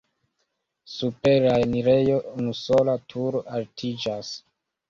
Super 0.93 1.43
la 1.43 1.51
enirejo 1.65 2.17
unusola 2.39 2.97
turo 3.15 3.43
altiĝas. 3.59 4.35